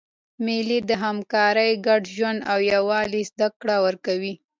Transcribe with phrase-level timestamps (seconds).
[0.45, 4.33] مېلې د همکارۍ، ګډ ژوند او یووالي زدهکړه ورکوي.